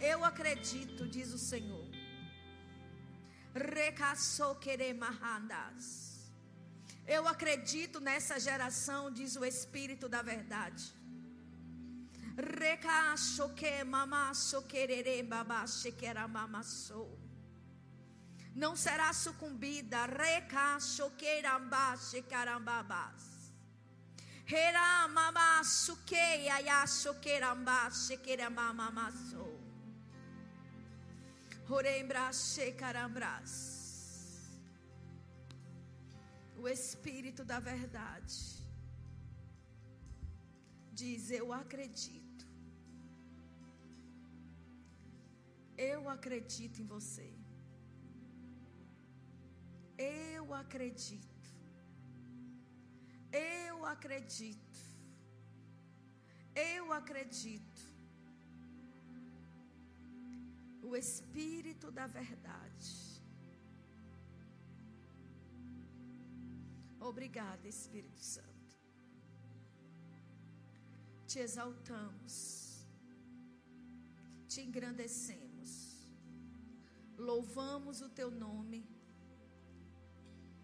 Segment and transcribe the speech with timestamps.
[0.00, 1.88] Eu acredito, diz o Senhor.
[7.06, 10.94] Eu acredito nessa geração, diz o Espírito da Verdade.
[18.54, 20.06] Não será sucumbida.
[20.06, 23.34] Reca choqueirambá, checarambabás.
[24.46, 29.53] Hera mama sukeia ya choqueirambá, chequeirambamassou.
[29.53, 29.53] Orembras, checarambras.
[36.62, 38.36] O Espírito da Verdade
[40.92, 42.46] diz: Eu acredito.
[45.76, 47.32] Eu acredito em você.
[49.98, 51.50] Eu acredito.
[53.32, 54.80] Eu acredito.
[56.54, 57.93] Eu acredito
[60.88, 62.90] o Espírito da Verdade.
[67.00, 68.52] Obrigada, Espírito Santo.
[71.26, 72.34] Te exaltamos,
[74.46, 75.70] te engrandecemos,
[77.16, 78.86] louvamos o teu nome.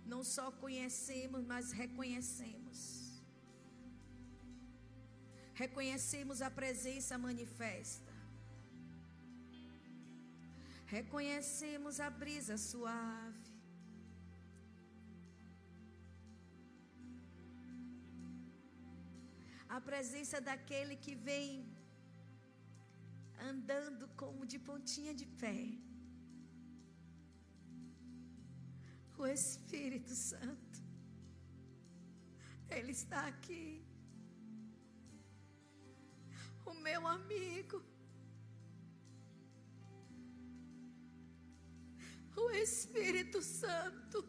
[0.06, 2.78] Não só conhecemos, mas reconhecemos.
[5.54, 8.09] Reconhecemos a presença manifesta.
[10.96, 13.50] Reconhecemos a brisa suave.
[19.76, 21.48] A presença daquele que vem
[23.50, 25.60] andando como de pontinha de pé.
[29.22, 30.78] O Espírito Santo.
[32.76, 33.84] Ele está aqui.
[36.66, 37.78] O meu amigo.
[42.50, 44.24] O Espírito Santo,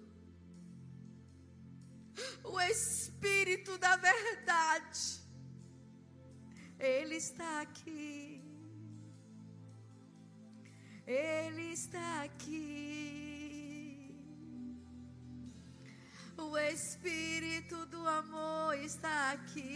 [2.44, 5.22] o Espírito da Verdade,
[6.80, 8.44] Ele está aqui.
[11.08, 12.62] Ele está aqui.
[16.38, 19.72] O Espírito do amor está aqui.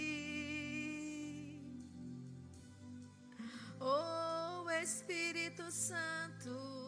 [3.80, 4.16] Oh
[4.86, 6.85] Espírito Santo.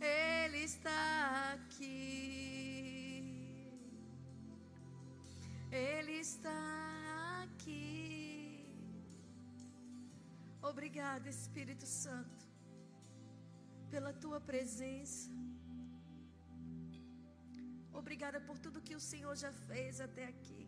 [0.00, 1.94] Ele está aqui.
[5.70, 6.58] Ele está
[7.44, 8.64] aqui.
[10.70, 12.44] Obrigada, Espírito Santo,
[13.90, 15.30] pela tua presença.
[18.00, 20.64] Obrigada por tudo que o Senhor já fez até aqui.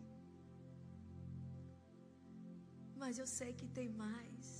[3.02, 4.55] Mas eu sei que tem mais.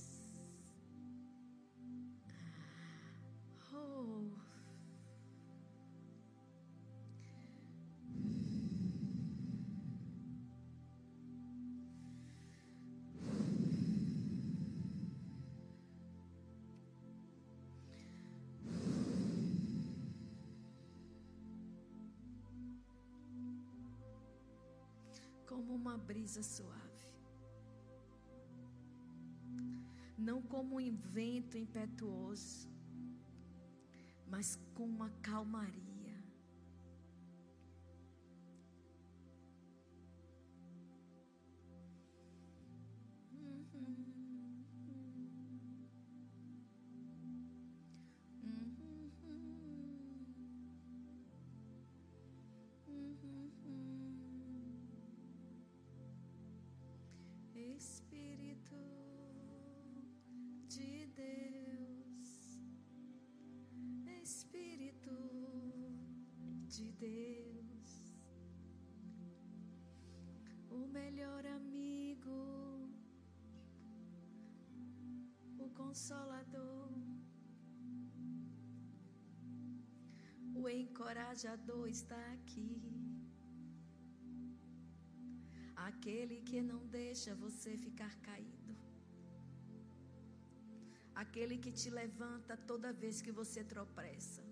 [25.57, 27.07] Como uma brisa suave,
[30.15, 32.69] não como um vento impetuoso,
[34.27, 35.86] mas com uma calmaria.
[80.97, 82.71] Encorajador está aqui.
[85.87, 88.75] Aquele que não deixa você ficar caído.
[91.23, 94.43] Aquele que te levanta toda vez que você tropeça.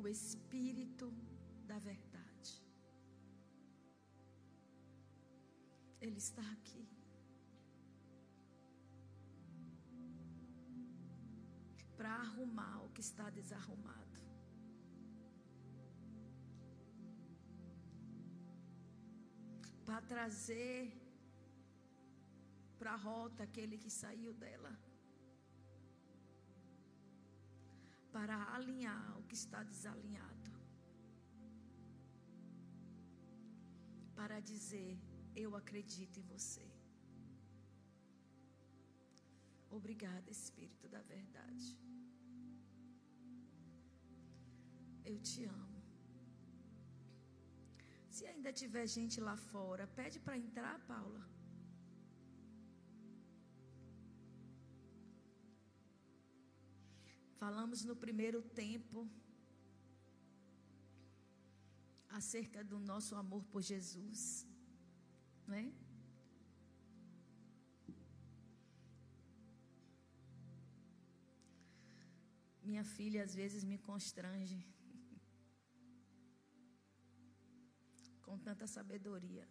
[0.00, 1.08] O Espírito
[1.70, 2.52] da Verdade.
[6.00, 6.84] Ele está aqui.
[11.96, 14.20] para arrumar que está desarrumado.
[19.86, 20.78] Para trazer
[22.78, 24.72] para a rota aquele que saiu dela.
[28.16, 30.52] Para alinhar o que está desalinhado.
[34.18, 34.92] Para dizer:
[35.44, 36.66] Eu acredito em você.
[39.78, 41.68] Obrigada, Espírito da Verdade.
[45.10, 45.80] Eu te amo.
[48.16, 51.22] Se ainda tiver gente lá fora, pede para entrar, Paula.
[57.42, 58.98] Falamos no primeiro tempo
[62.18, 64.20] acerca do nosso amor por Jesus,
[65.46, 65.66] não é?
[72.68, 74.58] Minha filha às vezes me constrange
[78.26, 79.46] com tanta sabedoria.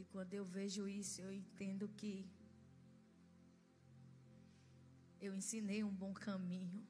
[0.00, 2.14] E quando eu vejo isso, eu entendo que
[5.26, 6.80] eu ensinei um bom caminho.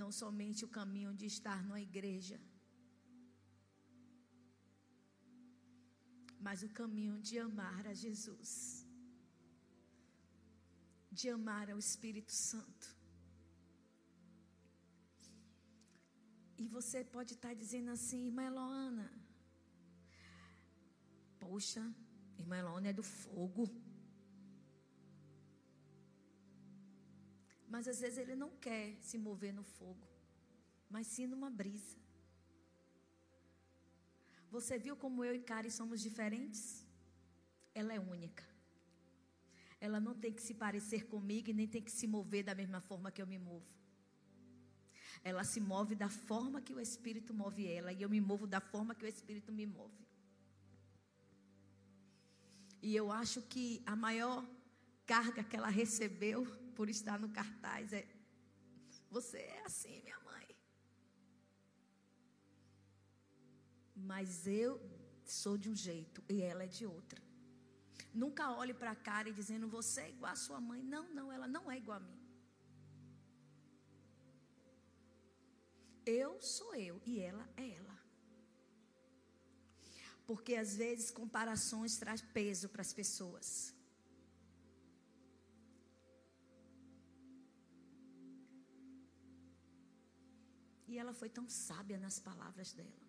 [0.00, 2.38] Não somente o caminho de estar numa igreja,
[6.46, 8.52] mas o caminho de amar a Jesus
[11.10, 12.99] de amar ao Espírito Santo.
[16.62, 19.08] E você pode estar dizendo assim, irmã Eloana,
[21.44, 21.82] poxa,
[22.38, 23.64] irmã Eloana é do fogo.
[27.72, 30.06] Mas às vezes ele não quer se mover no fogo,
[30.94, 31.96] mas sim numa brisa.
[34.50, 36.86] Você viu como eu e Kari somos diferentes?
[37.74, 38.50] Ela é única
[39.80, 42.80] ela não tem que se parecer comigo e nem tem que se mover da mesma
[42.80, 43.79] forma que eu me movo.
[45.22, 48.60] Ela se move da forma que o Espírito move ela e eu me movo da
[48.60, 50.06] forma que o Espírito me move.
[52.82, 54.44] E eu acho que a maior
[55.06, 58.06] carga que ela recebeu por estar no cartaz é:
[59.10, 60.48] Você é assim, minha mãe.
[63.94, 64.80] Mas eu
[65.24, 67.20] sou de um jeito e ela é de outra.
[68.12, 70.82] Nunca olhe para a cara e dizendo você é igual a sua mãe.
[70.82, 72.19] Não, não, ela não é igual a mim.
[76.10, 77.96] Eu sou eu e ela é ela.
[80.28, 83.48] Porque às vezes comparações traz peso para as pessoas.
[90.90, 93.06] E ela foi tão sábia nas palavras dela.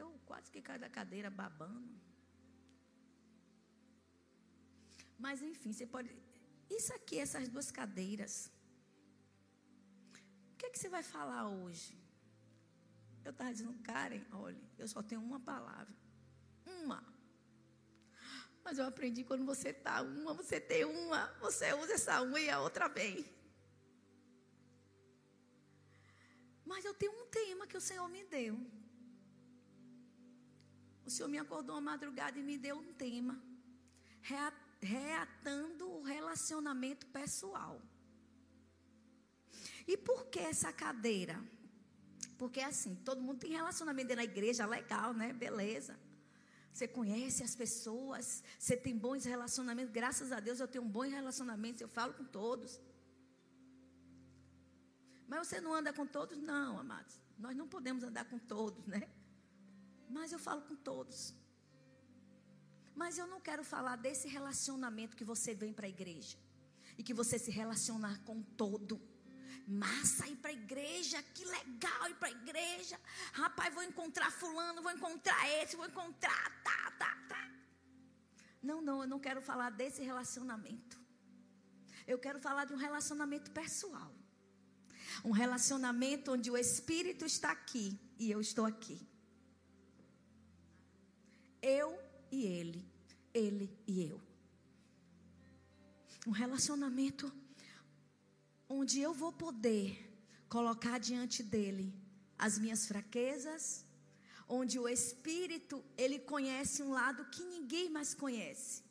[0.00, 1.94] Eu quase que caí da cadeira babando.
[5.24, 6.08] Mas enfim, você pode.
[6.78, 8.34] Isso aqui, essas duas cadeiras.
[10.58, 11.96] Que é que você vai falar hoje?
[13.24, 15.94] Eu estava dizendo, Karen, olha, eu só tenho uma palavra.
[16.66, 17.02] Uma.
[18.64, 22.50] Mas eu aprendi quando você tá uma, você tem uma, você usa essa uma e
[22.50, 23.24] a outra vem.
[26.66, 28.58] Mas eu tenho um tema que o Senhor me deu.
[31.06, 33.40] O Senhor me acordou uma madrugada e me deu um tema
[34.80, 37.80] reatando o relacionamento pessoal.
[39.92, 41.42] E por que essa cadeira?
[42.36, 45.32] Porque assim, todo mundo tem relacionamento na igreja, legal, né?
[45.32, 45.98] Beleza.
[46.72, 49.90] Você conhece as pessoas, você tem bons relacionamentos.
[49.90, 52.78] Graças a Deus eu tenho um bom relacionamento, eu falo com todos.
[55.26, 56.36] Mas você não anda com todos?
[56.38, 57.14] Não, amados.
[57.38, 59.08] Nós não podemos andar com todos, né?
[60.08, 61.34] Mas eu falo com todos.
[62.94, 66.36] Mas eu não quero falar desse relacionamento que você vem para a igreja
[66.98, 69.00] e que você se relacionar com todo.
[69.68, 72.98] Massa ir para a igreja, que legal ir para a igreja.
[73.32, 77.50] Rapaz, vou encontrar fulano, vou encontrar esse, vou encontrar, tá, tá, tá.
[78.62, 80.98] Não, não, eu não quero falar desse relacionamento.
[82.06, 84.10] Eu quero falar de um relacionamento pessoal.
[85.22, 89.06] Um relacionamento onde o Espírito está aqui e eu estou aqui.
[91.60, 92.00] Eu
[92.32, 92.82] e ele,
[93.34, 94.18] ele e eu.
[96.26, 97.30] Um relacionamento
[98.68, 99.86] onde eu vou poder
[100.48, 101.94] colocar diante dele
[102.38, 103.84] as minhas fraquezas,
[104.48, 108.82] onde o espírito, ele conhece um lado que ninguém mais conhece.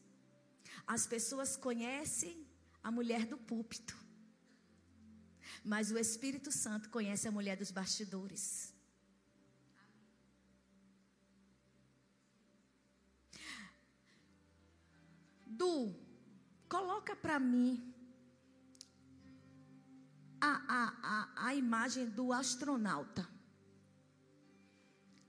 [0.86, 2.46] As pessoas conhecem
[2.84, 3.96] a mulher do púlpito.
[5.64, 8.74] Mas o Espírito Santo conhece a mulher dos bastidores.
[15.46, 15.96] Du,
[16.70, 17.94] coloca para mim
[20.40, 23.28] a, a, a, a imagem do astronauta.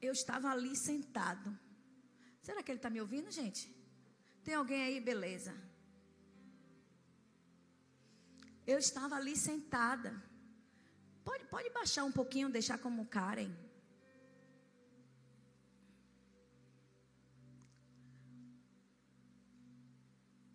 [0.00, 1.58] Eu estava ali sentado.
[2.42, 3.74] Será que ele está me ouvindo, gente?
[4.44, 5.54] Tem alguém aí, beleza?
[8.66, 10.22] Eu estava ali sentada.
[11.24, 13.52] Pode, pode baixar um pouquinho, deixar como Karen.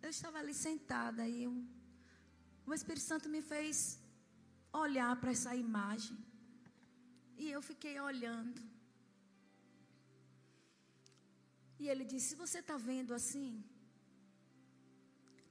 [0.02, 4.03] Eu estava ali sentada e o Espírito Santo me fez
[4.82, 6.18] olhar para essa imagem.
[7.42, 8.60] E eu fiquei olhando.
[11.78, 13.50] E ele disse: Se você está vendo assim,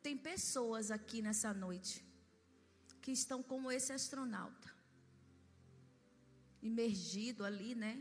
[0.05, 1.93] tem pessoas aqui nessa noite
[3.01, 4.69] que estão como esse astronauta,
[6.61, 7.95] imergido ali, né?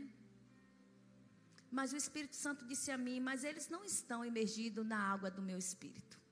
[1.69, 5.41] Mas o Espírito Santo disse a mim: Mas eles não estão imergidos na água do
[5.41, 6.23] meu espírito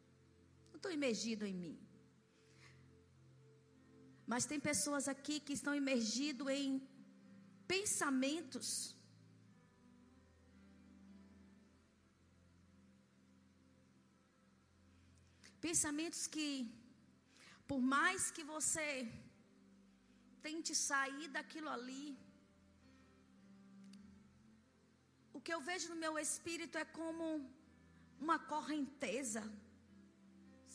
[0.81, 1.79] estou imergido em mim.
[4.31, 6.69] Mas tem pessoas aqui que estão imergidos em
[7.73, 8.67] pensamentos.
[15.67, 16.47] Pensamentos que,
[17.71, 18.85] por mais que você
[20.47, 22.05] tente sair daquilo ali,
[25.37, 27.25] o que eu vejo no meu espírito é como
[28.25, 29.43] uma correnteza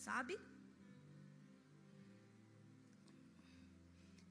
[0.07, 0.35] sabe?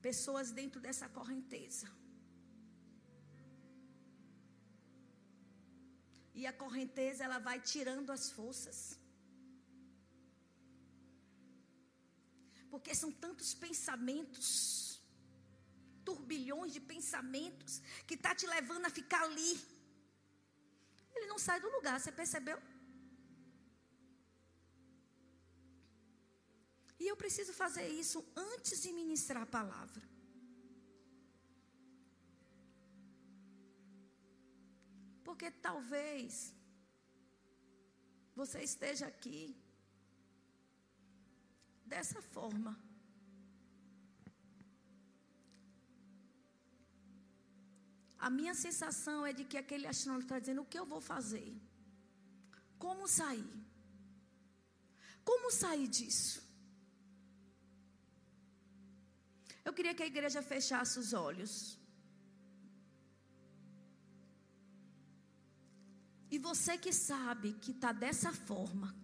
[0.07, 1.87] Pessoas dentro dessa correnteza.
[6.39, 8.77] E a correnteza ela vai tirando as forças.
[12.71, 14.47] Porque são tantos pensamentos,
[16.09, 19.53] turbilhões de pensamentos que tá te levando a ficar ali.
[21.15, 22.59] Ele não sai do lugar, você percebeu?
[27.05, 30.03] E eu preciso fazer isso antes de ministrar a palavra.
[35.27, 36.31] Porque talvez
[38.39, 39.55] você esteja aqui
[41.93, 42.73] dessa forma.
[48.17, 51.51] A minha sensação é de que aquele astronauta está dizendo: o que eu vou fazer?
[52.79, 53.53] Como sair?
[55.23, 56.44] Como sair disso?
[59.65, 61.79] Eu queria que a igreja fechasse os olhos.
[66.29, 68.95] E você que sabe que está dessa forma,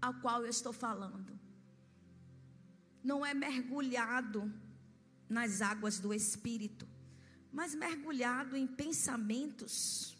[0.00, 1.38] a qual eu estou falando,
[3.02, 4.50] não é mergulhado
[5.28, 6.88] nas águas do Espírito,
[7.52, 10.16] mas mergulhado em pensamentos.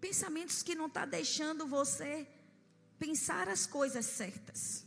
[0.00, 2.28] Pensamentos que não está deixando você
[2.98, 4.83] pensar as coisas certas.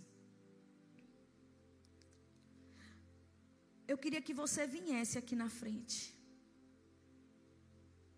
[3.88, 6.14] Eu queria que você viesse aqui na frente.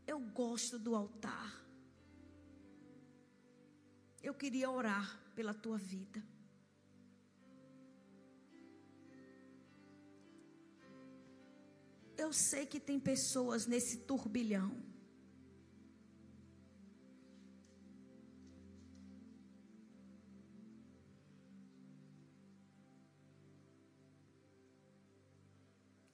[0.07, 1.63] Eu gosto do altar.
[4.21, 6.21] Eu queria orar pela tua vida.
[12.17, 14.88] Eu sei que tem pessoas nesse turbilhão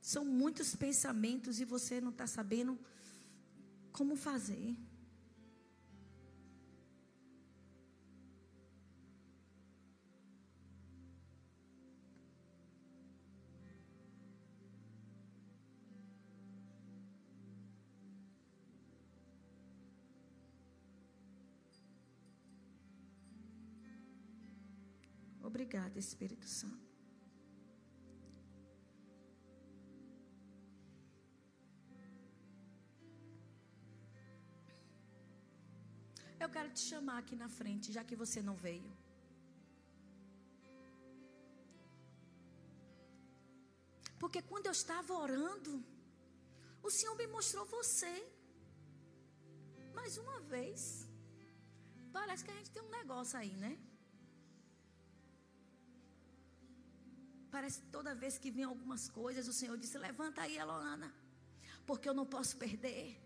[0.06, 2.78] São muitos pensamentos e você não está sabendo
[3.92, 4.78] como fazer.
[25.42, 26.95] Obrigada, Espírito Santo.
[36.56, 38.92] Quero te chamar aqui na frente, já que você não veio.
[44.22, 45.74] Porque quando eu estava orando,
[46.88, 48.14] o Senhor me mostrou você.
[49.98, 50.80] Mais uma vez.
[52.18, 53.74] Parece que a gente tem um negócio aí, né?
[57.56, 61.12] Parece que toda vez que vem algumas coisas, o Senhor disse: Levanta aí, Eloana,
[61.90, 63.25] porque eu não posso perder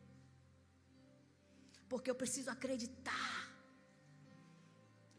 [1.91, 3.29] porque eu preciso acreditar.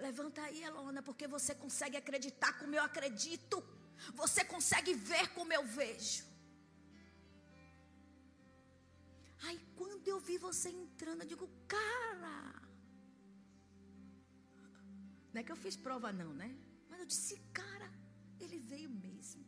[0.06, 3.56] Levanta aí, Elona, porque você consegue acreditar como eu acredito.
[4.22, 6.24] Você consegue ver como eu vejo.
[9.46, 12.36] Aí quando eu vi você entrando, eu digo, cara.
[15.32, 16.50] Não é que eu fiz prova, não, né?
[16.88, 17.88] Mas eu disse, cara,
[18.44, 19.44] ele veio mesmo.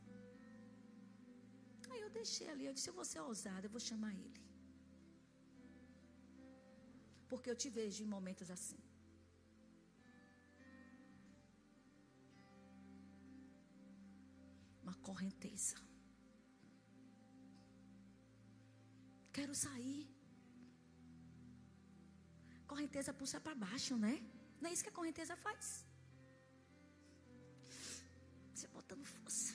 [1.91, 2.67] Aí eu deixei ali.
[2.67, 4.41] Eu disse: eu vou ser ousada, eu vou chamar ele.
[7.33, 8.81] Porque eu te vejo em momentos assim.
[14.83, 15.77] Uma correnteza.
[19.39, 20.03] Quero sair.
[22.73, 24.15] Correnteza puxa para baixo, né?
[24.61, 25.67] Não é isso que a correnteza faz.
[28.53, 29.55] Você botando força.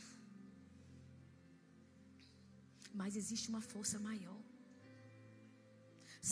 [3.01, 4.46] Mas existe uma força maior.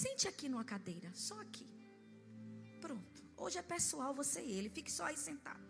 [0.01, 1.67] Sente aqui numa cadeira, só aqui.
[2.81, 3.19] Pronto.
[3.37, 4.69] Hoje é pessoal, você e ele.
[4.77, 5.67] Fique só aí sentado.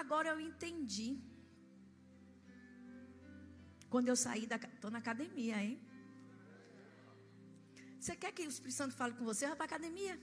[0.00, 1.10] Agora eu entendi.
[3.88, 4.56] Quando eu saí da.
[4.56, 5.80] Estou na academia, hein?
[7.98, 9.46] Você quer que o Espírito Santo fale com você?
[9.46, 10.20] Vai para a academia.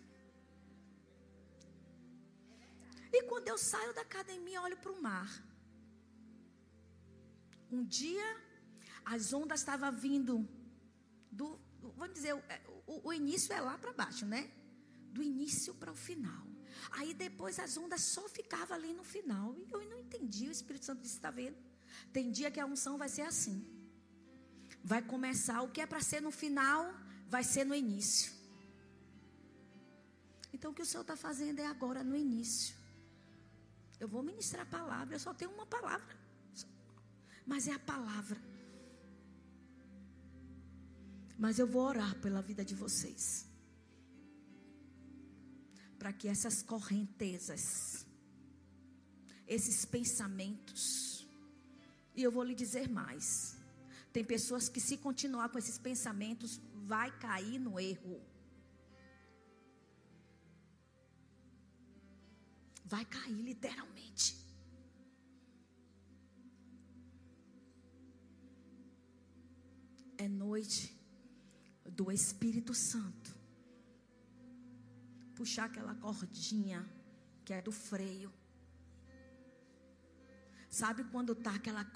[3.11, 5.29] E quando eu saio da academia, olho para o mar.
[7.75, 8.29] Um dia,
[9.13, 10.33] as ondas estavam vindo
[11.31, 11.47] do.
[12.01, 12.33] Vamos dizer,
[12.93, 14.49] o, o início é lá para baixo, né?
[15.15, 16.43] Do início para o final.
[16.91, 19.53] Aí depois as ondas só ficavam ali no final.
[19.57, 20.47] E eu não entendi.
[20.47, 21.57] O Espírito Santo disse: está vendo?
[22.13, 23.57] Tem dia que a unção vai ser assim.
[24.91, 26.81] Vai começar o que é para ser no final,
[27.27, 28.31] vai ser no início.
[30.53, 32.75] Então o que o Senhor está fazendo é agora no início.
[33.99, 36.24] Eu vou ministrar a palavra, eu só tenho uma palavra.
[37.45, 38.41] Mas é a palavra.
[41.37, 43.45] Mas eu vou orar pela vida de vocês.
[45.99, 48.05] Para que essas correntezas,
[49.47, 51.27] esses pensamentos,
[52.15, 53.57] e eu vou lhe dizer mais.
[54.13, 58.21] Tem pessoas que, se continuar com esses pensamentos, vai cair no erro.
[62.85, 64.44] Vai cair literalmente.
[70.17, 70.95] É noite
[71.85, 73.35] do Espírito Santo.
[75.35, 76.87] Puxar aquela cordinha
[77.43, 78.31] que é do freio.
[80.69, 81.89] Sabe quando tá aquela,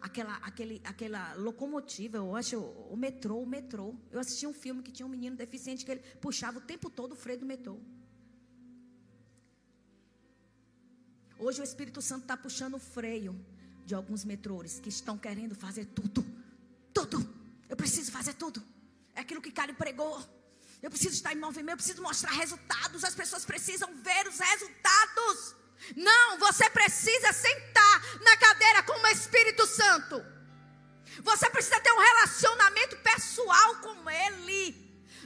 [0.00, 3.96] aquela, aquele, aquela locomotiva, eu acho, o metrô, o metrô.
[4.10, 7.12] Eu assisti um filme que tinha um menino deficiente que ele puxava o tempo todo
[7.12, 7.80] o freio do metrô.
[11.38, 13.34] Hoje o Espírito Santo está puxando o freio
[13.84, 16.24] de alguns metrôs que estão querendo fazer tudo.
[16.92, 17.23] Tudo.
[18.24, 18.66] Fazer tudo.
[19.14, 20.18] É aquilo que Cário pregou.
[20.82, 23.04] Eu preciso estar em movimento, eu preciso mostrar resultados.
[23.04, 25.54] As pessoas precisam ver os resultados.
[25.94, 30.24] Não, você precisa sentar na cadeira com o Espírito Santo.
[31.20, 34.74] Você precisa ter um relacionamento pessoal com Ele.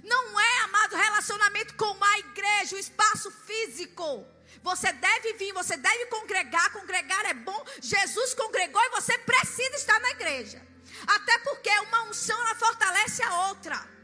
[0.03, 4.27] Não é, amado, relacionamento com a igreja, o espaço físico.
[4.61, 6.73] Você deve vir, você deve congregar.
[6.73, 7.65] Congregar é bom.
[7.81, 10.68] Jesus congregou e você precisa estar na igreja.
[11.07, 13.99] Até porque uma unção ela fortalece a outra.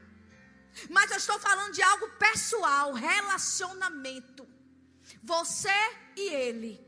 [0.90, 4.46] Mas eu estou falando de algo pessoal, relacionamento.
[5.22, 5.68] Você
[6.16, 6.84] e ele.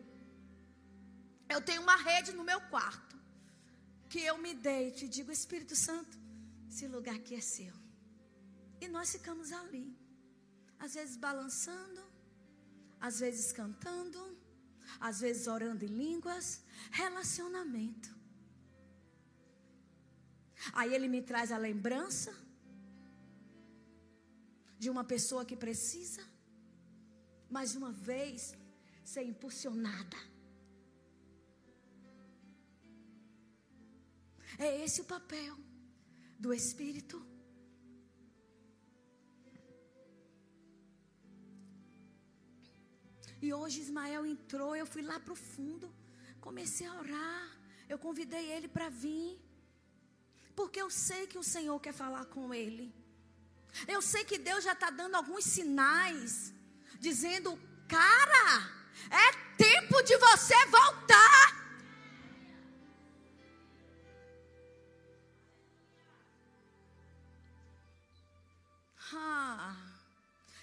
[1.48, 3.16] Eu tenho uma rede no meu quarto.
[4.08, 6.18] Que eu me deito e digo: Espírito Santo,
[6.68, 7.74] esse lugar aqui é seu.
[8.80, 9.96] E nós ficamos ali.
[10.78, 12.02] Às vezes balançando,
[13.00, 14.38] às vezes cantando,
[15.00, 16.62] às vezes orando em línguas.
[16.90, 18.15] Relacionamento.
[20.72, 22.34] Aí ele me traz a lembrança
[24.78, 26.22] de uma pessoa que precisa,
[27.50, 28.56] mais uma vez,
[29.04, 30.16] ser impulsionada.
[34.58, 35.56] É esse o papel
[36.38, 37.24] do Espírito.
[43.40, 45.94] E hoje Ismael entrou, eu fui lá para o fundo,
[46.40, 47.44] comecei a orar.
[47.88, 49.38] Eu convidei ele para vir,
[50.56, 52.92] porque eu sei que o Senhor quer falar com ele.
[53.86, 56.52] Eu sei que Deus já está dando alguns sinais,
[56.98, 58.48] dizendo: cara,
[59.10, 61.66] é tempo de você voltar.
[69.12, 69.76] Ah,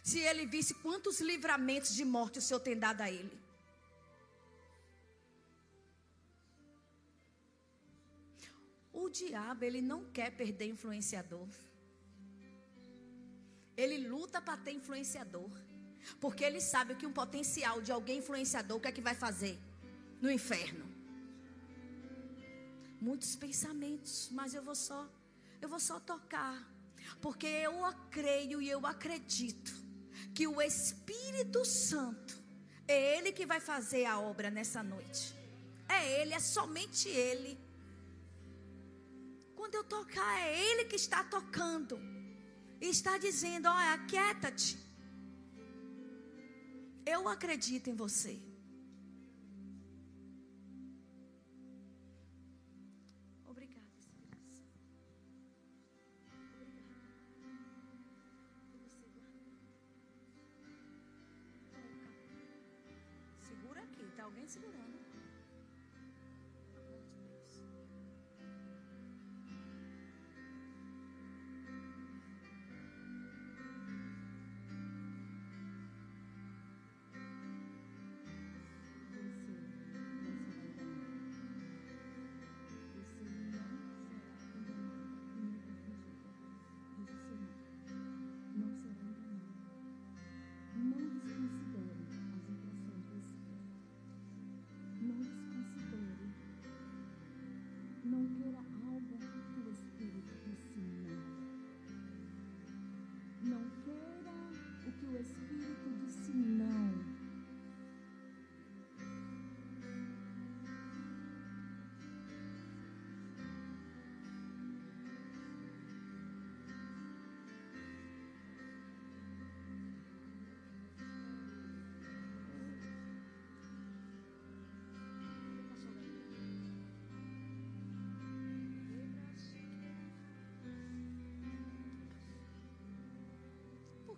[0.03, 3.42] se ele visse quantos livramentos de morte o Senhor tem dado a ele.
[9.04, 11.50] O diabo, ele não quer perder influenciador.
[13.76, 15.52] Ele luta para ter influenciador.
[16.22, 19.56] Porque ele sabe que um potencial de alguém influenciador, o que é que vai fazer?
[20.22, 20.86] No inferno.
[23.02, 25.02] Muitos pensamentos, mas eu vou só,
[25.62, 26.58] eu vou só tocar.
[27.22, 27.74] Porque eu
[28.10, 29.74] creio e eu acredito
[30.34, 32.42] que o Espírito Santo
[32.88, 35.36] É Ele que vai fazer a obra nessa noite.
[35.88, 37.62] É Ele, é somente Ele.
[39.63, 41.97] Quando eu tocar, é Ele que está tocando.
[42.82, 44.78] E está dizendo: olha, aquieta-te.
[47.06, 48.38] Eu acredito em você.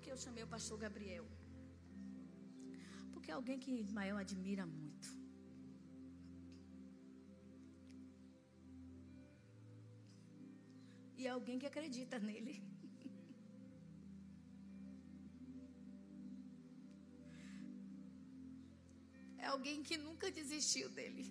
[0.05, 1.25] Que eu chamei o pastor Gabriel?
[3.11, 5.07] Porque é alguém que Ismael admira muito.
[11.17, 12.55] E é alguém que acredita nele.
[19.45, 21.25] É alguém que nunca desistiu dele.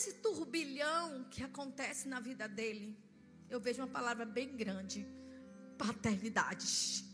[0.00, 2.88] Esse turbilhão que acontece na vida dele,
[3.50, 5.06] eu vejo uma palavra bem grande:
[5.76, 7.04] paternidade.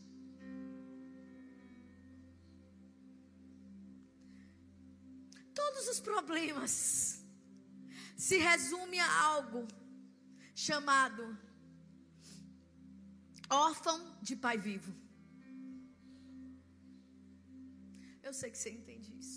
[5.52, 7.24] Todos os problemas
[8.16, 9.66] se resumem a algo
[10.54, 11.22] chamado
[13.50, 14.94] órfão de pai vivo.
[18.22, 19.35] Eu sei que você entende isso.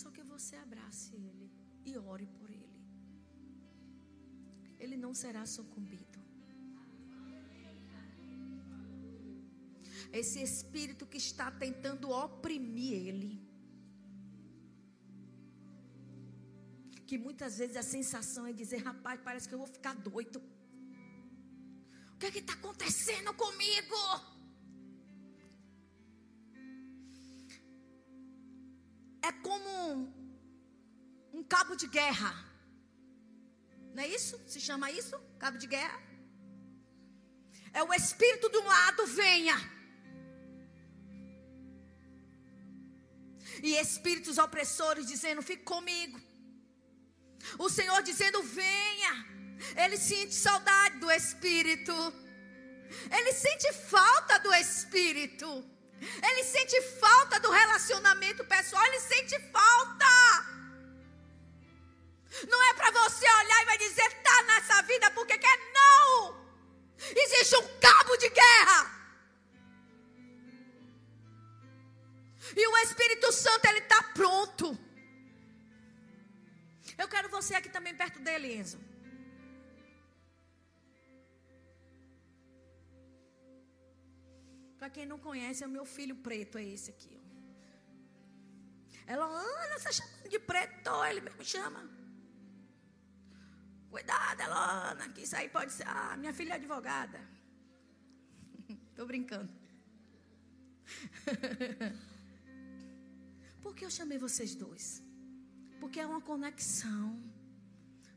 [0.00, 1.46] Só que você abrace Ele
[1.84, 2.78] e ore por Ele.
[4.78, 6.18] Ele não será sucumbido.
[10.20, 13.32] Esse espírito que está tentando oprimir Ele.
[17.08, 20.40] Que muitas vezes a sensação é dizer: rapaz, parece que eu vou ficar doido.
[22.14, 24.00] O que é que está acontecendo comigo?
[29.28, 29.72] É como
[31.32, 32.30] um cabo de guerra.
[33.94, 34.40] Não é isso?
[34.46, 35.16] Se chama isso?
[35.38, 36.00] Cabo de guerra?
[37.72, 39.56] É o espírito de um lado, venha.
[43.62, 46.18] E espíritos opressores dizendo: Fique comigo.
[47.58, 49.14] O Senhor dizendo: Venha.
[49.82, 51.92] Ele sente saudade do Espírito.
[53.16, 55.48] Ele sente falta do Espírito.
[56.00, 60.06] Ele sente falta do relacionamento pessoal, ele sente falta.
[62.48, 66.46] Não é para você olhar e vai dizer tá nessa vida porque quer não.
[66.98, 68.98] Existe um cabo de guerra.
[72.56, 74.78] E o Espírito Santo ele está pronto.
[76.96, 78.87] Eu quero você aqui também perto dele, Enzo.
[84.78, 87.18] Para quem não conhece, é o meu filho preto, é esse aqui.
[89.06, 91.04] Ela, Ana, você tá chamando de preto?
[91.06, 91.88] Ele mesmo chama.
[93.90, 95.88] Cuidado, Elona, que isso aí pode ser.
[95.88, 97.20] Ah, minha filha é advogada.
[98.90, 99.50] Estou brincando.
[103.62, 105.02] Por que eu chamei vocês dois?
[105.80, 107.18] Porque é uma conexão.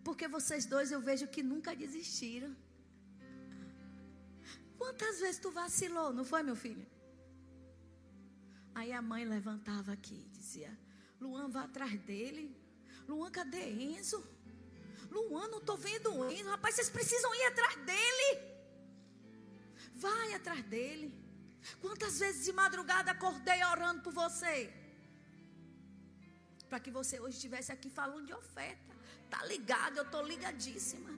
[0.03, 2.55] Porque vocês dois eu vejo que nunca desistiram.
[4.81, 6.85] Quantas vezes tu vacilou, não foi, meu filho?
[8.73, 10.71] Aí a mãe levantava aqui e dizia:
[11.23, 12.45] Luan, vá atrás dele.
[13.07, 14.19] Luan, cadê Enzo?
[15.11, 16.49] Luan, não estou vendo Enzo.
[16.49, 18.29] Rapaz, vocês precisam ir atrás dele.
[20.05, 21.13] Vai atrás dele.
[21.79, 24.73] Quantas vezes de madrugada acordei orando por você?
[26.69, 28.95] Para que você hoje estivesse aqui falando de oferta.
[29.29, 29.97] Tá ligado?
[29.97, 31.11] Eu tô ligadíssima.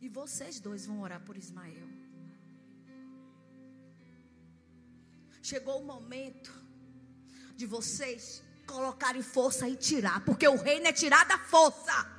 [0.00, 1.88] E vocês dois vão orar por Ismael.
[5.42, 6.52] Chegou o momento
[7.56, 12.18] de vocês colocarem força e tirar, porque o reino é tirar da força.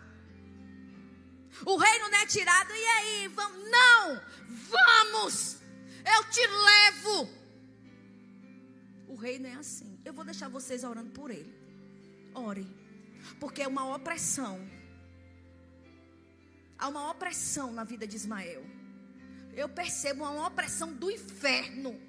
[1.65, 3.27] O reino não é tirado, e aí?
[3.27, 3.69] Vamos?
[3.69, 4.21] Não!
[4.47, 5.57] Vamos!
[6.05, 7.29] Eu te levo.
[9.07, 9.99] O reino é assim.
[10.03, 11.53] Eu vou deixar vocês orando por ele.
[12.33, 12.67] Orem.
[13.39, 14.59] Porque é uma opressão.
[16.79, 18.63] Há uma opressão na vida de Ismael.
[19.53, 21.99] Eu percebo uma opressão do inferno.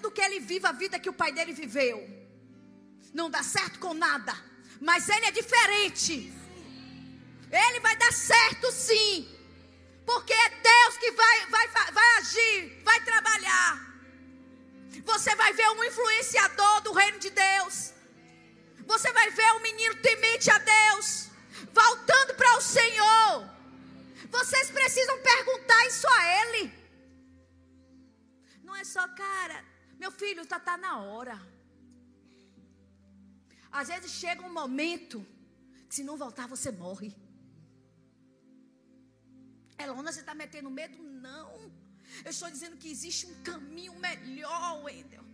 [0.00, 1.98] Do que ele vive a vida que o pai dele viveu.
[3.12, 4.32] Não dá certo com nada.
[4.80, 6.32] Mas ele é diferente.
[7.50, 9.28] Ele vai dar certo sim.
[10.06, 13.92] Porque é Deus que vai, vai, vai agir, vai trabalhar.
[15.04, 17.92] Você vai ver um influenciador do reino de Deus.
[18.86, 21.31] Você vai ver um menino temente a Deus.
[21.72, 23.50] Voltando para o Senhor.
[24.30, 26.72] Vocês precisam perguntar isso a Ele.
[28.62, 29.64] Não é só, cara,
[29.98, 31.40] meu filho, está tá na hora.
[33.70, 35.26] Às vezes chega um momento
[35.88, 37.14] que se não voltar você morre.
[39.78, 40.96] Elona, você está metendo medo?
[41.02, 41.72] Não.
[42.24, 45.24] Eu estou dizendo que existe um caminho melhor, Wendel.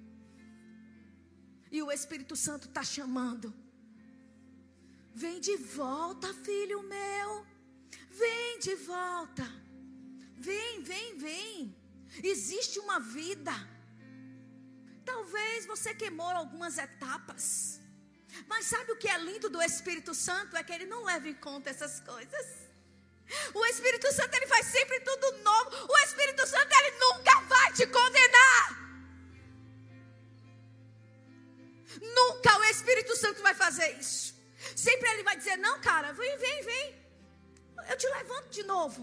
[1.70, 3.52] E o Espírito Santo está chamando.
[5.22, 7.28] Vem de volta, filho meu.
[8.20, 9.42] Vem de volta.
[10.36, 11.76] Vem, vem, vem.
[12.22, 13.52] Existe uma vida.
[15.04, 17.80] Talvez você queimou algumas etapas.
[18.46, 20.56] Mas sabe o que é lindo do Espírito Santo?
[20.56, 22.46] É que ele não leva em conta essas coisas.
[23.52, 25.92] O Espírito Santo ele faz sempre tudo novo.
[25.92, 28.66] O Espírito Santo ele nunca vai te condenar.
[32.00, 34.37] Nunca o Espírito Santo vai fazer isso.
[34.86, 36.86] Sempre ele vai dizer: "Não, cara, vem, vem, vem.
[37.90, 39.00] Eu te levanto de novo.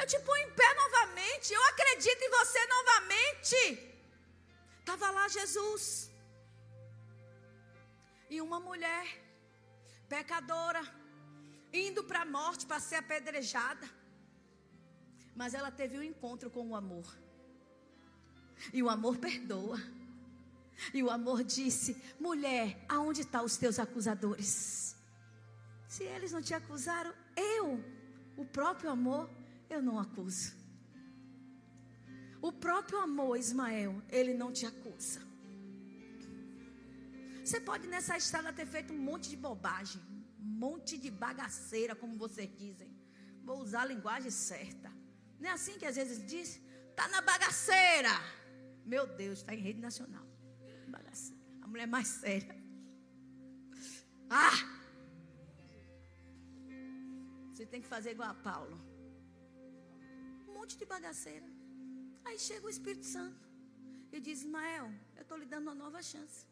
[0.00, 1.52] Eu te ponho em pé novamente.
[1.52, 3.58] Eu acredito em você novamente."
[4.88, 5.84] Tava lá Jesus.
[8.30, 9.06] E uma mulher
[10.08, 10.82] pecadora
[11.72, 13.86] indo para a morte para ser apedrejada.
[15.36, 17.06] Mas ela teve um encontro com o amor.
[18.72, 19.78] E o amor perdoa.
[20.94, 24.87] E o amor disse: mulher, aonde estão os teus acusadores?
[25.88, 27.82] Se eles não te acusaram, eu,
[28.36, 29.28] o próprio amor,
[29.68, 30.54] eu não acuso.
[32.40, 35.20] O próprio amor, Ismael, ele não te acusa.
[37.44, 40.02] Você pode nessa estrada ter feito um monte de bobagem
[40.58, 42.90] monte de bagaceira, como vocês dizem.
[43.44, 44.90] Vou usar a linguagem certa.
[45.38, 46.60] Não é assim que às vezes diz?
[46.90, 48.10] Está na bagaceira.
[48.84, 50.26] Meu Deus, está em rede nacional.
[50.88, 51.40] Bagaceira.
[51.62, 52.56] A mulher mais séria.
[54.28, 54.77] Ah!
[57.58, 58.76] Você tem que fazer igual a Paulo.
[60.48, 61.48] Um monte de bagaceira.
[62.26, 63.44] Aí chega o Espírito Santo
[64.12, 66.46] e diz: Ismael, eu estou lhe dando uma nova chance.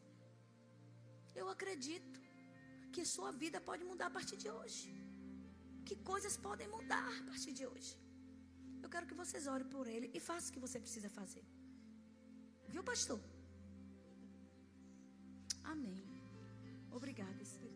[1.41, 2.19] Eu acredito
[2.95, 4.89] que sua vida pode mudar a partir de hoje.
[5.89, 7.95] Que coisas podem mudar a partir de hoje.
[8.83, 11.47] Eu quero que vocês orem por ele e façam o que você precisa fazer.
[12.75, 13.21] Viu, pastor?
[15.75, 16.05] Amém.
[16.99, 17.76] Obrigada, Espírito.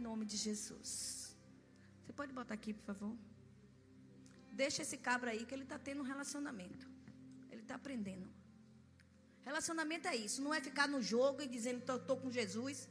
[0.00, 1.36] Nome de Jesus.
[2.00, 3.16] Você pode botar aqui, por favor?
[4.52, 6.86] Deixa esse cabra aí que ele está tendo um relacionamento.
[7.50, 8.28] Ele está aprendendo.
[9.42, 12.88] Relacionamento é isso, não é ficar no jogo e dizendo estou com Jesus.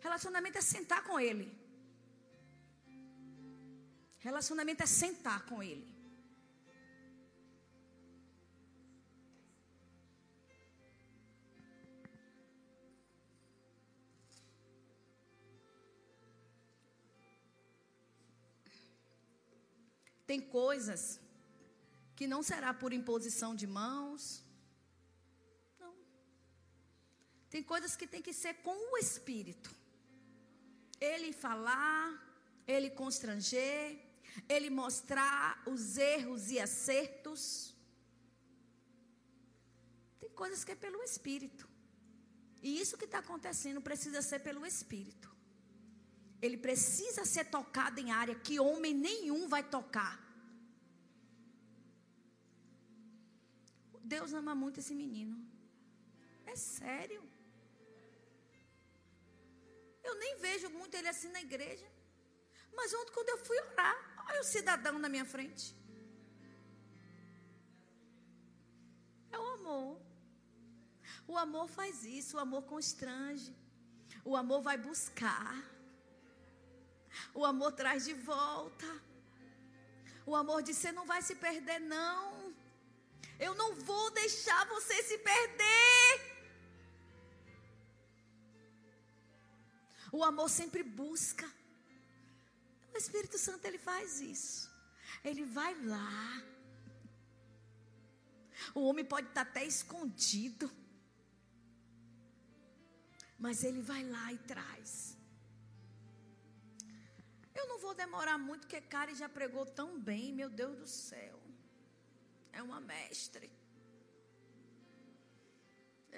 [0.00, 1.46] Relacionamento é sentar com Ele.
[4.18, 5.89] Relacionamento é sentar com Ele.
[20.30, 21.02] Tem coisas
[22.14, 24.44] que não será por imposição de mãos.
[25.80, 25.92] Não.
[27.52, 29.70] Tem coisas que tem que ser com o Espírito.
[31.00, 32.04] Ele falar,
[32.74, 33.98] ele constranger,
[34.48, 37.74] ele mostrar os erros e acertos.
[40.20, 41.68] Tem coisas que é pelo Espírito.
[42.62, 45.29] E isso que está acontecendo precisa ser pelo Espírito.
[46.42, 50.14] Ele precisa ser tocado em área que homem nenhum vai tocar.
[54.12, 55.36] Deus ama muito esse menino.
[56.44, 57.22] É sério.
[60.02, 61.86] Eu nem vejo muito ele assim na igreja.
[62.74, 63.96] Mas ontem, quando eu fui orar,
[64.28, 65.76] olha o cidadão na minha frente.
[69.30, 70.00] É o amor.
[71.28, 73.54] O amor faz isso, o amor constrange.
[74.24, 75.69] O amor vai buscar.
[77.34, 78.86] O amor traz de volta.
[80.26, 82.54] O amor diz: você não vai se perder, não.
[83.38, 86.30] Eu não vou deixar você se perder.
[90.12, 91.48] O amor sempre busca.
[92.92, 94.70] O Espírito Santo ele faz isso.
[95.24, 96.42] Ele vai lá.
[98.74, 100.70] O homem pode estar até escondido.
[103.38, 105.16] Mas ele vai lá e traz.
[107.60, 111.38] Eu não vou demorar muito, porque Karen já pregou tão bem, meu Deus do céu.
[112.52, 113.48] É uma mestre.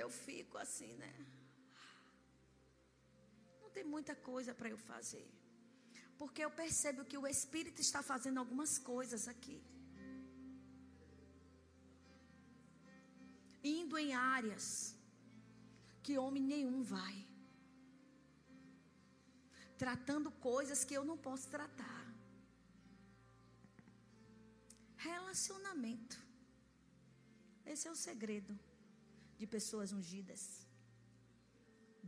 [0.02, 1.12] Eu fico assim, né?
[3.60, 5.26] Não tem muita coisa para eu fazer.
[6.20, 9.58] Porque eu percebo que o Espírito está fazendo algumas coisas aqui.
[13.64, 14.66] Indo em áreas
[16.04, 17.31] que homem nenhum vai
[19.82, 22.02] tratando coisas que eu não posso tratar.
[24.96, 26.18] Relacionamento.
[27.72, 28.56] Esse é o segredo
[29.40, 30.42] de pessoas ungidas.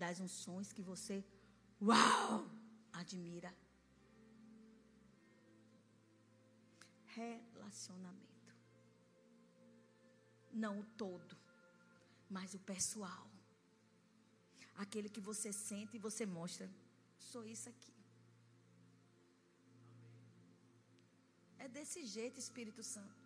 [0.03, 1.17] Das unções que você,
[1.83, 2.49] uau,
[2.93, 3.53] admira.
[7.07, 8.55] Relacionamento.
[10.53, 11.37] Não o todo,
[12.31, 13.29] mas o pessoal.
[14.77, 16.71] Aquele que você sente e você mostra
[17.33, 17.95] sou isso aqui.
[21.65, 23.25] É desse jeito, Espírito Santo.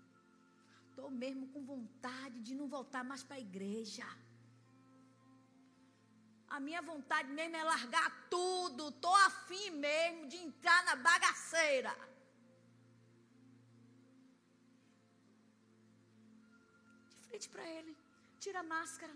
[0.89, 4.07] Estou mesmo com vontade de não voltar mais para a igreja.
[6.57, 8.89] A minha vontade mesmo é largar tudo.
[8.89, 11.95] Estou afim mesmo de entrar na bagaceira.
[17.11, 17.95] De frente para ele.
[18.41, 19.15] Tira a máscara.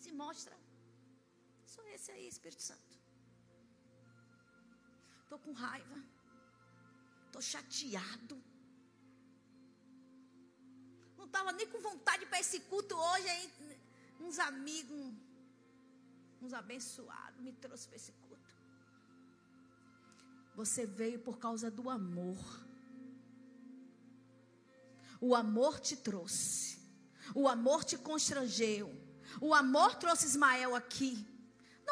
[0.00, 0.61] Se mostra.
[1.74, 2.94] Sou esse aí, Espírito Santo.
[5.22, 5.98] Estou com raiva.
[7.26, 8.36] Estou chateado.
[11.16, 13.26] Não estava nem com vontade para esse culto hoje.
[13.26, 13.80] Aí,
[14.20, 15.14] uns amigos,
[16.42, 18.52] uns abençoados, me trouxe para esse culto.
[20.54, 22.44] Você veio por causa do amor.
[25.22, 26.78] O amor te trouxe.
[27.34, 28.94] O amor te constrangeu.
[29.40, 31.31] O amor trouxe Ismael aqui.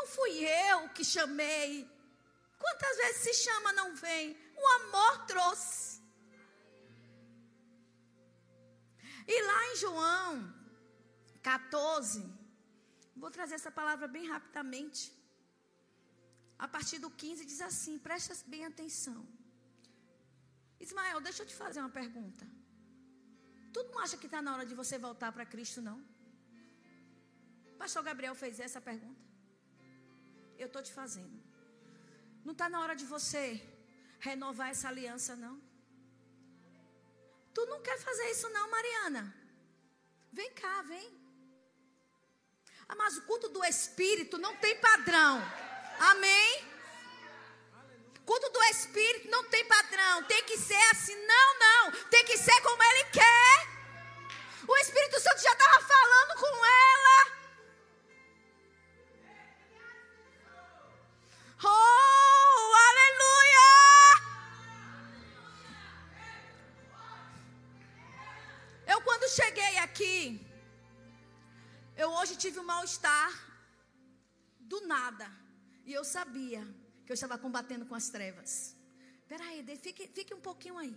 [0.00, 0.32] Não fui
[0.70, 1.70] eu que chamei.
[2.62, 4.34] Quantas vezes se chama, não vem?
[4.62, 6.00] O amor trouxe.
[9.34, 10.54] E lá em João
[11.42, 12.24] 14,
[13.14, 15.02] vou trazer essa palavra bem rapidamente.
[16.58, 19.20] A partir do 15 diz assim: presta bem atenção.
[20.88, 22.46] Ismael, deixa eu te fazer uma pergunta.
[23.74, 25.98] Tu não acha que está na hora de você voltar para Cristo, não?
[27.82, 29.29] Pastor Gabriel fez essa pergunta
[30.62, 31.36] eu estou te fazendo.
[32.44, 33.44] Não está na hora de você
[34.18, 35.60] renovar essa aliança, não.
[37.54, 39.34] Tu não quer fazer isso, não, Mariana.
[40.32, 41.08] Vem cá, vem.
[42.88, 45.40] Ah, mas o culto do Espírito não tem padrão.
[46.10, 46.70] Amém?
[48.24, 50.24] Culto do Espírito não tem padrão.
[50.24, 51.16] Tem que ser assim.
[51.26, 51.92] Não, não.
[52.10, 53.68] Tem que ser como Ele quer.
[54.68, 57.39] O Espírito Santo já estava falando com ela.
[72.44, 73.32] Tive um mal-estar
[74.70, 75.26] do nada.
[75.88, 76.62] E eu sabia
[77.04, 78.52] que eu estava combatendo com as trevas.
[79.30, 80.96] Peraí, fique, fique um pouquinho aí.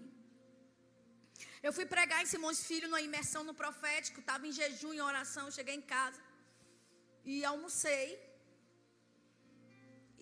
[1.67, 5.51] Eu fui pregar em Simões Filho numa imersão no profético, estava em jejum, em oração,
[5.57, 6.21] cheguei em casa
[7.31, 8.07] e almocei.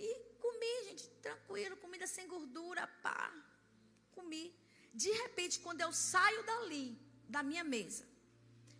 [0.07, 0.09] E
[0.43, 3.24] comi, gente, tranquilo, comida sem gordura, pá.
[4.15, 4.45] Comi.
[5.03, 6.86] De repente, quando eu saio dali,
[7.36, 8.05] da minha mesa,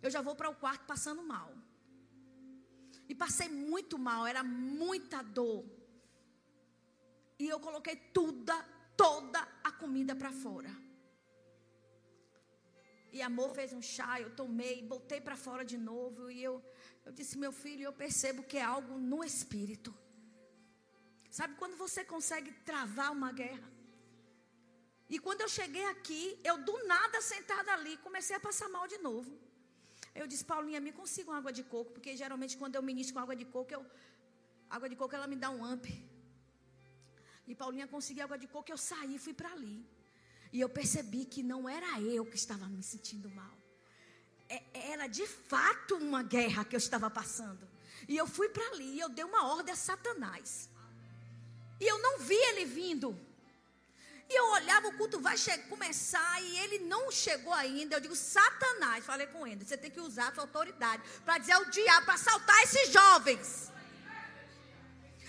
[0.04, 1.50] eu já vou para o quarto passando mal.
[3.12, 5.62] E passei muito mal, era muita dor.
[7.38, 8.56] E eu coloquei toda,
[8.96, 10.70] toda a comida para fora.
[13.12, 16.30] E amor fez um chá, eu tomei, botei para fora de novo.
[16.30, 16.54] E eu,
[17.04, 19.94] eu disse, meu filho, eu percebo que é algo no espírito.
[21.30, 23.70] Sabe quando você consegue travar uma guerra?
[25.10, 28.96] E quando eu cheguei aqui, eu do nada sentada ali, comecei a passar mal de
[29.08, 29.38] novo.
[30.14, 33.20] Eu disse, Paulinha, me consiga uma água de coco, porque geralmente quando eu ministro com
[33.20, 33.84] água de coco, eu,
[34.68, 35.86] água de coco ela me dá um amp.
[37.46, 39.84] E Paulinha conseguiu água de coco, eu saí, fui para ali.
[40.52, 43.56] E eu percebi que não era eu que estava me sentindo mal.
[44.48, 47.66] É, era de fato uma guerra que eu estava passando.
[48.06, 50.68] E eu fui para ali, e eu dei uma ordem a Satanás.
[51.80, 53.18] E eu não vi ele vindo.
[54.32, 55.36] E eu olhava, o culto vai
[55.68, 57.96] começar e ele não chegou ainda.
[57.96, 61.52] Eu digo, Satanás, falei com ele, você tem que usar a sua autoridade para dizer
[61.52, 63.70] ao diabo, para assaltar esses jovens.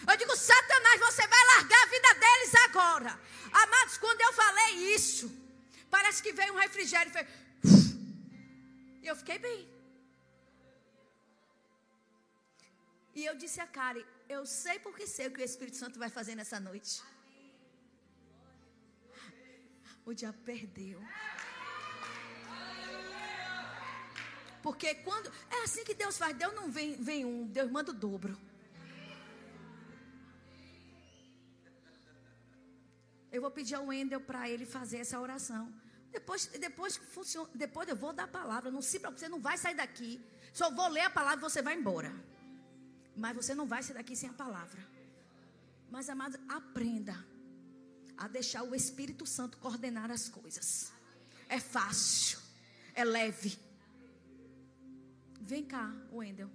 [0.10, 3.20] Eu digo, Satanás, você vai largar a vida deles agora.
[3.52, 5.30] Amados, quando eu falei isso,
[5.90, 7.28] parece que veio um refrigério e.
[9.02, 9.62] E eu fiquei bem.
[13.14, 16.10] E eu disse a Karen, eu sei porque sei o que o Espírito Santo vai
[16.10, 17.04] fazer nessa noite
[20.06, 21.02] o diabo perdeu.
[24.62, 25.32] Porque quando.
[25.50, 26.36] É assim que Deus faz.
[26.36, 28.38] Deus não vem, vem um, Deus manda o dobro.
[33.32, 35.74] Eu vou pedir ao Wendel para ele fazer essa oração.
[36.12, 38.72] Depois, depois, funciona, depois eu vou dar a palavra.
[38.72, 40.24] Não se preocupe, você não vai sair daqui.
[40.54, 42.14] Só vou ler a palavra e você vai embora.
[43.18, 44.82] Mas você não vai sair daqui sem a palavra.
[45.90, 47.33] Mas, amado, aprenda
[48.24, 50.94] a deixar o Espírito Santo coordenar as coisas.
[51.50, 52.40] É fácil,
[52.94, 53.60] é leve.
[55.42, 56.50] Vem cá, Wendel.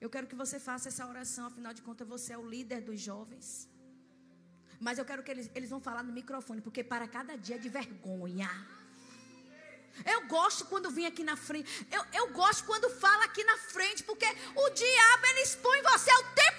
[0.00, 3.00] Eu quero que você faça essa oração, afinal de contas, você é o líder dos
[3.00, 3.68] jovens.
[4.80, 7.58] Mas eu quero que eles, eles vão falar no microfone, porque para cada dia é
[7.58, 8.50] de vergonha.
[10.04, 11.86] Eu gosto quando vem aqui na frente.
[11.90, 16.24] Eu, eu gosto quando fala aqui na frente, porque o diabo ele expõe você o
[16.34, 16.55] tempo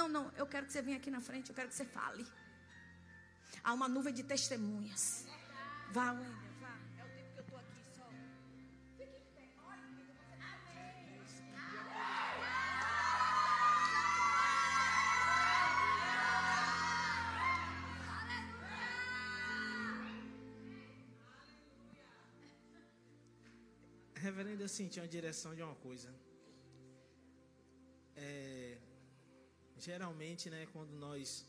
[0.00, 1.50] Não, não, eu quero que você venha aqui na frente.
[1.50, 2.26] Eu quero que você fale.
[3.62, 5.26] Há uma nuvem de testemunhas.
[5.92, 6.74] Vá, Wendel, vá.
[7.00, 8.06] É o tempo que eu estou aqui só.
[8.96, 9.10] Fique
[24.14, 26.10] Reverendo, eu senti uma direção de uma coisa.
[29.80, 31.46] Geralmente, né, quando nós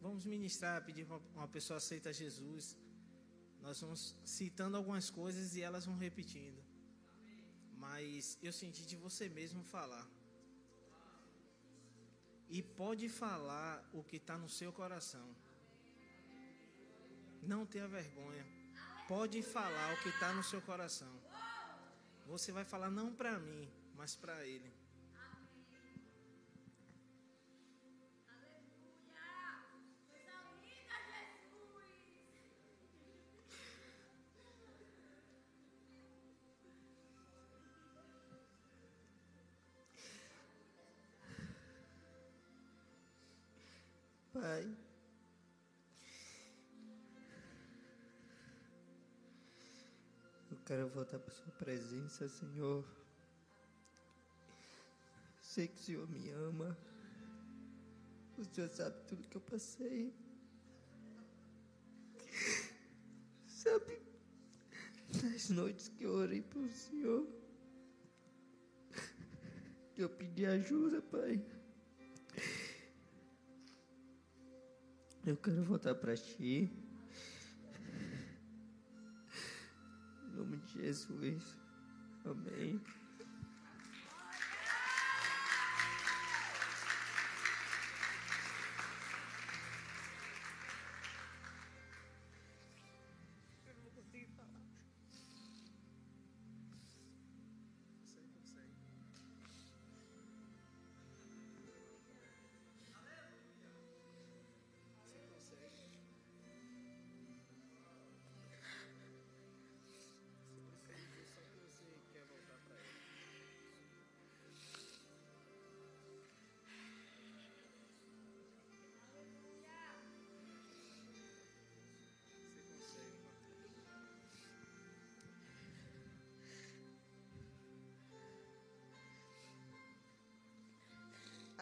[0.00, 2.76] vamos ministrar, pedir para uma pessoa aceita Jesus,
[3.60, 6.62] nós vamos citando algumas coisas e elas vão repetindo.
[7.84, 10.06] Mas eu senti de você mesmo falar.
[12.48, 15.26] E pode falar o que está no seu coração.
[17.42, 18.44] Não tenha vergonha.
[19.08, 21.12] Pode falar o que está no seu coração.
[22.26, 24.83] Você vai falar não para mim, mas para Ele.
[50.74, 52.84] Quero voltar para Sua presença, Senhor.
[55.40, 56.76] Sei que o Senhor me ama.
[58.36, 60.12] O Senhor sabe tudo que eu passei.
[63.46, 64.02] Sabe,
[65.22, 67.24] nas noites que eu orei para o Senhor,
[69.94, 71.40] que eu pedi ajuda, Pai.
[75.24, 76.68] Eu quero voltar para ti.
[80.74, 81.56] Jesus.
[82.24, 82.80] Amém.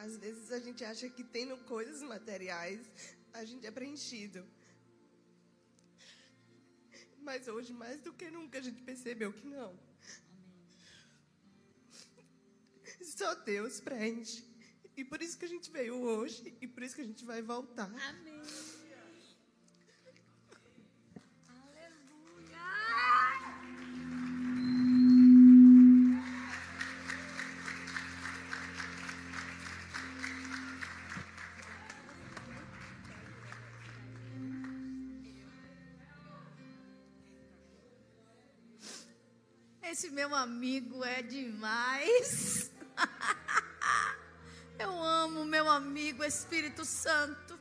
[0.04, 2.80] Às vezes a gente acha que tendo coisas materiais,
[3.32, 4.44] a gente é preenchido.
[7.20, 9.78] Mas hoje, mais do que nunca, a gente percebeu que não.
[13.00, 14.44] Só Deus preenche.
[14.96, 17.40] E por isso que a gente veio hoje e por isso que a gente vai
[17.40, 17.90] voltar.
[18.08, 18.42] Amém.
[39.92, 42.70] Esse meu amigo é demais.
[44.84, 47.60] Eu amo meu amigo Espírito Santo.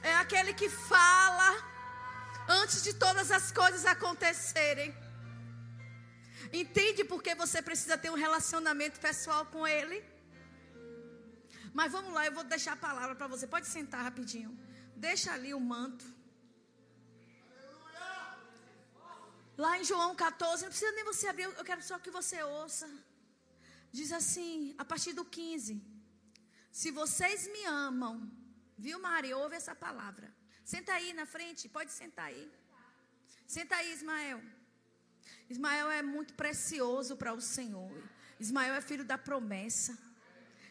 [0.00, 1.50] É aquele que fala
[2.48, 4.94] antes de todas as coisas acontecerem.
[6.52, 9.98] Entende por que você precisa ter um relacionamento pessoal com ele?
[11.74, 13.44] Mas vamos lá, eu vou deixar a palavra para você.
[13.44, 14.56] Pode sentar rapidinho.
[14.94, 16.17] Deixa ali o manto.
[19.64, 22.88] Lá em João 14, não precisa nem você abrir, eu quero só que você ouça.
[23.90, 25.82] Diz assim, a partir do 15:
[26.70, 28.30] Se vocês me amam,
[28.86, 29.36] viu, Maria?
[29.36, 30.32] Ouve essa palavra.
[30.64, 32.44] Senta aí na frente, pode sentar aí.
[33.48, 34.40] Senta aí, Ismael.
[35.50, 38.00] Ismael é muito precioso para o Senhor.
[38.38, 39.98] Ismael é filho da promessa.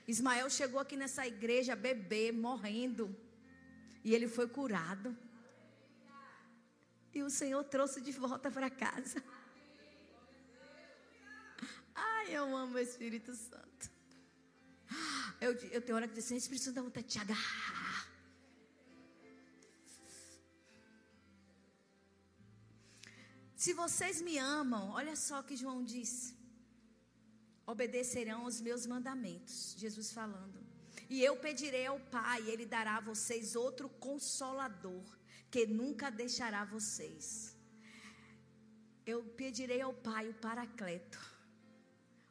[0.07, 3.13] Ismael chegou aqui nessa igreja bebê, morrendo.
[4.01, 5.17] E ele foi curado.
[7.17, 9.19] E o Senhor trouxe de volta para casa.
[11.95, 13.89] Ai, eu amo o Espírito Santo.
[15.41, 18.07] Eu, eu tenho hora que diz assim, Espírito Santo dá vontade de te agarrar.
[23.55, 26.37] Se vocês me amam, olha só o que João disse.
[27.65, 29.73] Obedecerão os meus mandamentos.
[29.75, 30.59] Jesus falando.
[31.09, 35.16] E eu pedirei ao Pai, Ele dará a vocês outro consolador
[35.49, 37.55] que nunca deixará vocês.
[39.05, 41.19] Eu pedirei ao Pai o Paracleto,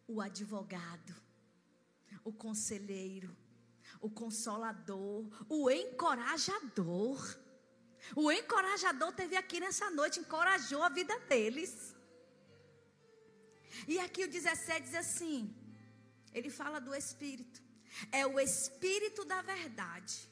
[0.06, 1.14] o advogado,
[2.22, 3.34] o conselheiro,
[4.00, 7.38] o consolador, o encorajador.
[8.14, 11.94] O encorajador teve aqui nessa noite, encorajou a vida deles.
[13.88, 15.54] E aqui o 17 diz assim:
[16.32, 17.62] ele fala do Espírito,
[18.12, 20.30] é o Espírito da verdade.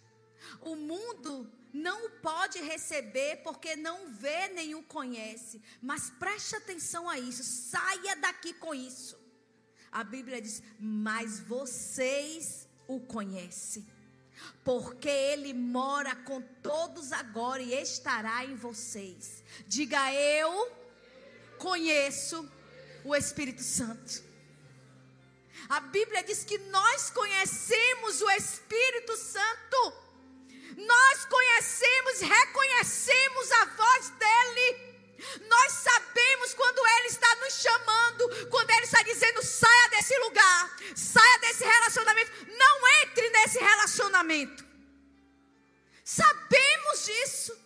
[0.61, 5.61] O mundo não o pode receber porque não vê nem o conhece.
[5.83, 9.19] Mas preste atenção a isso, saia daqui com isso.
[9.91, 13.85] A Bíblia diz: Mas vocês o conhecem,
[14.63, 19.43] porque ele mora com todos agora e estará em vocês.
[19.67, 20.71] Diga eu
[21.59, 22.49] conheço
[23.05, 24.23] o Espírito Santo.
[25.69, 30.04] A Bíblia diz que nós conhecemos o Espírito Santo
[30.77, 34.95] nós conhecemos, reconhecemos a voz dEle.
[35.49, 41.39] Nós sabemos quando Ele está nos chamando, quando Ele está dizendo: saia desse lugar, saia
[41.39, 44.65] desse relacionamento, não entre nesse relacionamento.
[46.05, 47.65] Sabemos disso.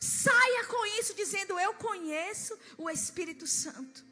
[0.00, 4.04] Saia com isso, dizendo: Eu conheço o Espírito Santo.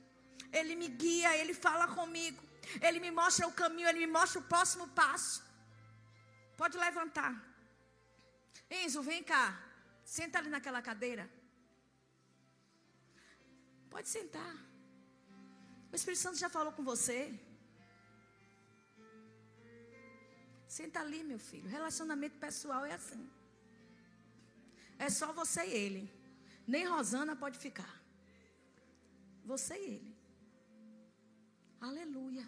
[0.52, 2.42] Ele me guia, ele fala comigo,
[2.80, 5.42] ele me mostra o caminho, ele me mostra o próximo passo.
[6.56, 7.51] Pode levantar.
[8.80, 9.44] Enzo, vem cá.
[10.16, 11.24] Senta ali naquela cadeira.
[13.92, 14.54] Pode sentar.
[15.92, 17.18] O Espírito Santo já falou com você.
[20.66, 21.68] Senta ali, meu filho.
[21.68, 23.24] Relacionamento pessoal é assim.
[24.98, 26.04] É só você e ele.
[26.66, 27.92] Nem Rosana pode ficar.
[29.44, 30.16] Você e ele.
[31.88, 32.46] Aleluia.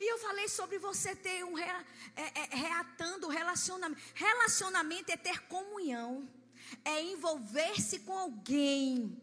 [0.00, 1.84] E eu falei sobre você ter um é,
[2.16, 4.00] é, reatando relacionamento.
[4.14, 6.26] Relacionamento é ter comunhão,
[6.82, 9.20] é envolver-se com alguém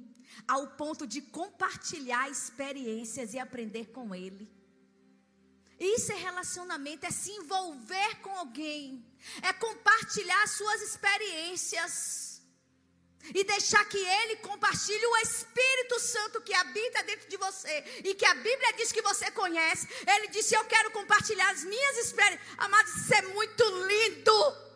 [0.47, 4.47] ao ponto de compartilhar experiências e aprender com ele.
[5.79, 9.03] Isso é relacionamento, é se envolver com alguém,
[9.41, 12.26] é compartilhar suas experiências
[13.33, 18.25] e deixar que Ele compartilhe o Espírito Santo que habita dentro de você e que
[18.25, 19.87] a Bíblia diz que você conhece.
[20.05, 22.47] Ele disse: Eu quero compartilhar as minhas experiências.
[22.57, 24.67] Amados, isso é muito lindo.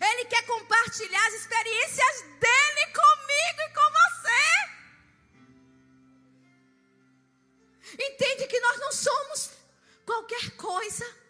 [0.00, 4.72] Ele quer compartilhar as experiências dele comigo e com você.
[7.98, 9.50] Entende que nós não somos
[10.06, 11.22] qualquer coisa.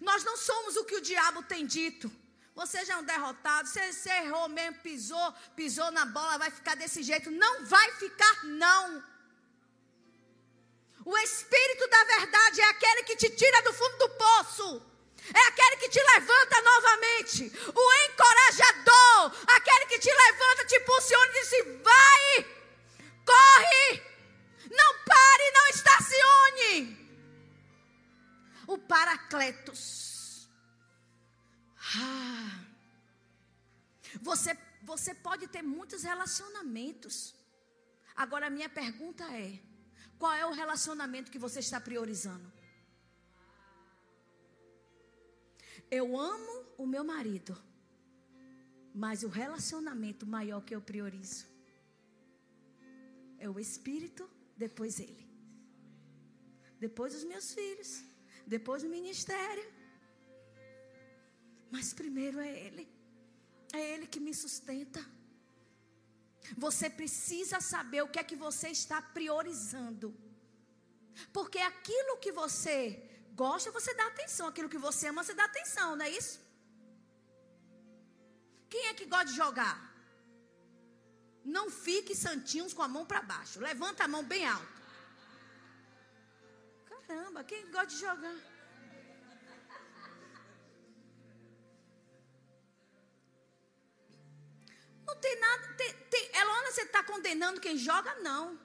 [0.00, 2.10] Nós não somos o que o diabo tem dito.
[2.54, 3.68] Você já é um derrotado.
[3.68, 7.30] Você, você errou mesmo, pisou, pisou na bola, vai ficar desse jeito.
[7.30, 9.02] Não vai ficar, não.
[11.04, 14.82] O Espírito da verdade é aquele que te tira do fundo do poço.
[15.32, 17.52] É aquele que te levanta novamente.
[17.74, 19.32] O encorajador.
[19.56, 21.50] Aquele que te levanta, te impulsiona e diz:
[21.82, 22.46] vai,
[23.24, 24.02] corre,
[24.70, 27.04] não pare, não estacione.
[28.66, 30.48] O Paracletos.
[31.96, 32.43] Ah.
[34.28, 34.52] Você,
[34.90, 37.14] você pode ter muitos relacionamentos.
[38.22, 39.60] Agora, a minha pergunta é:
[40.18, 42.48] qual é o relacionamento que você está priorizando?
[45.90, 47.54] Eu amo o meu marido,
[48.94, 51.44] mas o relacionamento maior que eu priorizo
[53.38, 54.24] é o espírito,
[54.56, 55.24] depois ele.
[56.80, 57.90] Depois os meus filhos,
[58.46, 59.68] depois o ministério.
[61.70, 62.84] Mas primeiro é ele.
[63.76, 65.00] É ele que me sustenta.
[66.64, 70.08] Você precisa saber o que é que você está priorizando.
[71.36, 72.76] Porque aquilo que você
[73.42, 74.46] gosta, você dá atenção.
[74.48, 76.36] Aquilo que você ama, você dá atenção, não é isso?
[78.72, 79.76] Quem é que gosta de jogar?
[81.56, 83.60] Não fique santinhos com a mão para baixo.
[83.60, 84.74] Levanta a mão bem alto.
[86.90, 88.53] Caramba, quem gosta de jogar?
[95.06, 95.68] Não tem nada.
[95.74, 98.14] Tem, tem, Elona, você está condenando quem joga?
[98.20, 98.58] Não.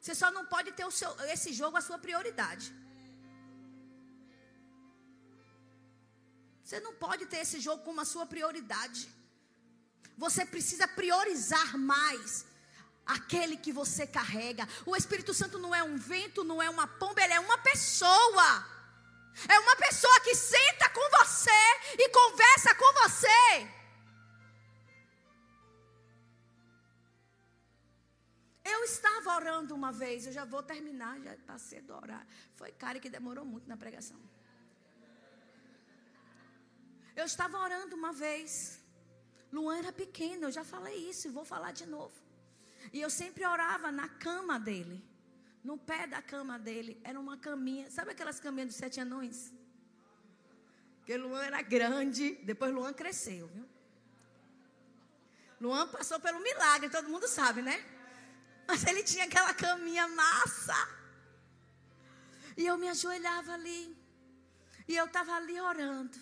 [0.00, 2.72] Você só não pode ter seu, esse jogo a sua prioridade.
[6.62, 9.08] Você não pode ter esse jogo como a sua prioridade.
[10.16, 12.44] Você precisa priorizar mais
[13.06, 14.68] aquele que você carrega.
[14.84, 18.48] O Espírito Santo não é um vento, não é uma pomba, ele é uma pessoa.
[19.48, 21.60] É uma pessoa que senta com você
[21.98, 23.77] e conversa com você.
[28.72, 32.24] Eu estava orando uma vez, eu já vou terminar, já está cedo orar.
[32.58, 34.20] Foi cara que demorou muito na pregação.
[37.20, 38.50] Eu estava orando uma vez.
[39.52, 42.16] Luan era pequeno, eu já falei isso e vou falar de novo.
[42.92, 44.98] E eu sempre orava na cama dele.
[45.64, 47.00] No pé da cama dele.
[47.02, 47.90] Era uma caminha.
[47.90, 49.52] Sabe aquelas caminhas dos sete anões?
[50.98, 52.34] Porque Luan era grande.
[52.50, 53.66] Depois Luan cresceu, viu?
[55.60, 57.97] Luan passou pelo milagre, todo mundo sabe, né?
[58.68, 60.76] Mas ele tinha aquela caminha massa.
[62.54, 63.96] E eu me ajoelhava ali.
[64.86, 66.18] E eu estava ali orando.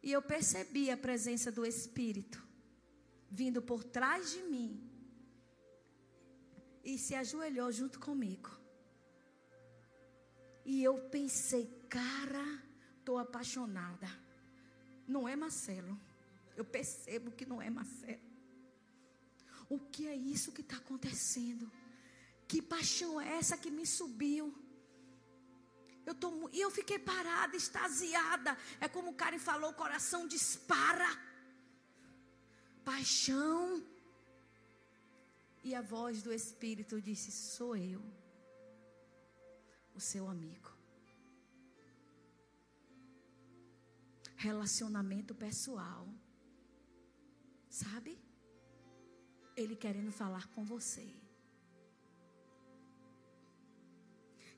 [0.00, 2.40] E eu percebi a presença do Espírito
[3.28, 4.88] vindo por trás de mim.
[6.84, 8.50] E se ajoelhou junto comigo.
[10.64, 12.62] E eu pensei, cara,
[12.98, 14.08] estou apaixonada.
[15.08, 16.00] Não é Marcelo.
[16.56, 18.29] Eu percebo que não é Marcelo.
[19.74, 21.70] O que é isso que está acontecendo?
[22.48, 24.46] Que paixão é essa que me subiu?
[26.04, 28.58] Eu tô, e eu fiquei parada, extasiada.
[28.80, 31.08] É como o cara falou: o coração dispara.
[32.84, 33.86] Paixão.
[35.62, 38.02] E a voz do Espírito disse: Sou eu,
[39.94, 40.72] o seu amigo.
[44.34, 46.08] Relacionamento pessoal.
[47.68, 48.18] Sabe?
[49.62, 51.06] Ele querendo falar com você.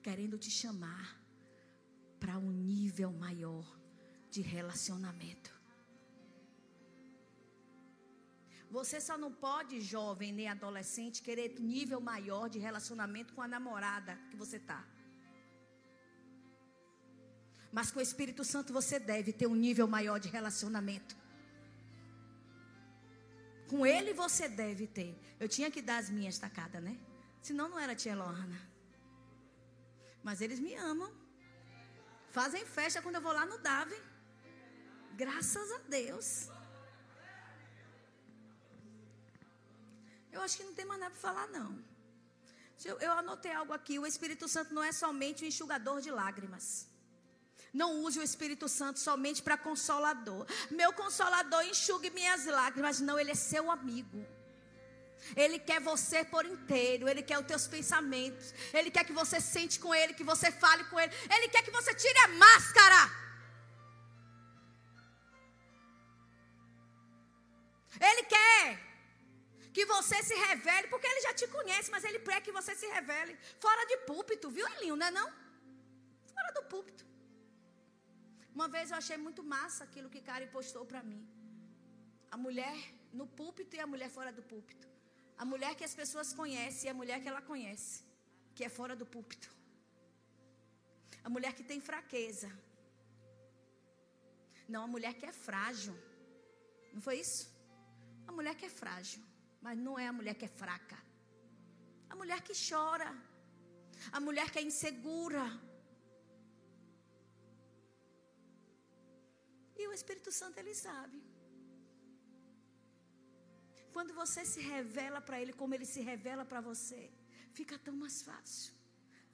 [0.03, 1.07] Querendo te chamar
[2.20, 3.66] para um nível maior
[4.30, 5.50] de relacionamento.
[8.70, 14.16] Você só não pode, jovem nem adolescente, querer nível maior de relacionamento com a namorada
[14.30, 14.80] que você está.
[17.70, 21.21] Mas com o Espírito Santo você deve ter um nível maior de relacionamento.
[23.72, 25.10] Com ele você deve ter.
[25.40, 26.94] Eu tinha que dar as minhas tacadas, né?
[27.46, 28.58] Senão não era tia Lorna.
[30.22, 31.10] Mas eles me amam.
[32.36, 33.98] Fazem festa quando eu vou lá no Dave.
[35.22, 36.28] Graças a Deus.
[40.30, 41.70] Eu acho que não tem mais nada para falar, não.
[42.84, 43.98] Eu, anotei algo aqui.
[43.98, 46.91] O Espírito Santo não é somente o enxugador de lágrimas.
[47.72, 50.46] Não use o Espírito Santo somente para consolador.
[50.70, 53.00] Meu consolador enxugue minhas lágrimas.
[53.00, 54.26] Não, ele é seu amigo.
[55.34, 57.08] Ele quer você por inteiro.
[57.08, 58.52] Ele quer os teus pensamentos.
[58.74, 61.12] Ele quer que você sente com ele, que você fale com ele.
[61.34, 63.00] Ele quer que você tire a máscara.
[68.08, 68.92] Ele quer
[69.72, 72.86] que você se revele, porque ele já te conhece, mas ele quer que você se
[72.86, 74.96] revele fora de púlpito, viu, Elinho?
[74.96, 75.28] Não é não?
[76.34, 77.11] Fora do púlpito.
[78.55, 81.22] Uma vez eu achei muito massa aquilo que Karen postou para mim.
[82.30, 82.76] A mulher
[83.12, 84.86] no púlpito e a mulher fora do púlpito.
[85.42, 88.05] A mulher que as pessoas conhecem e a mulher que ela conhece,
[88.55, 89.48] que é fora do púlpito.
[91.24, 92.50] A mulher que tem fraqueza.
[94.68, 95.96] Não, a mulher que é frágil.
[96.92, 97.42] Não foi isso?
[98.26, 99.22] A mulher que é frágil.
[99.61, 100.98] Mas não é a mulher que é fraca.
[102.11, 103.11] A mulher que chora.
[104.11, 105.44] A mulher que é insegura.
[109.83, 111.18] E o Espírito Santo, ele sabe.
[113.95, 117.01] Quando você se revela para Ele como Ele se revela para você,
[117.59, 118.72] fica tão mais fácil.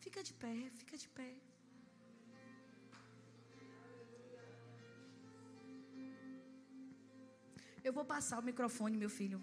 [0.05, 1.31] Fica de pé, fica de pé.
[7.87, 9.41] Eu vou passar o microfone, meu filho.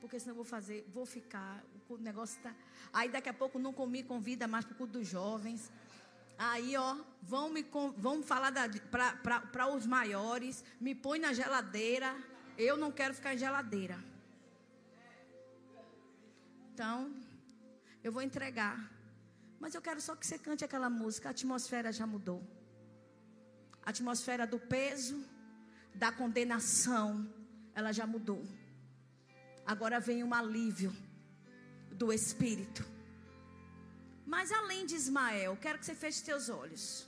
[0.00, 1.52] Porque senão eu vou fazer, vou ficar.
[1.88, 2.54] O negócio tá.
[2.92, 5.70] Aí daqui a pouco não comi convida mais para o culto dos jovens.
[6.38, 7.64] Aí, ó, vão me
[7.96, 8.52] vão falar
[9.52, 12.14] para os maiores, me põe na geladeira.
[12.58, 13.98] Eu não quero ficar em geladeira.
[16.72, 17.14] Então,
[18.04, 18.90] eu vou entregar.
[19.58, 21.28] Mas eu quero só que você cante aquela música.
[21.28, 22.42] A atmosfera já mudou.
[23.82, 25.24] A atmosfera do peso,
[25.94, 27.32] da condenação,
[27.74, 28.44] ela já mudou.
[29.64, 30.94] Agora vem um alívio
[31.90, 32.95] do Espírito.
[34.26, 37.06] Mas além de Ismael, quero que você feche seus olhos.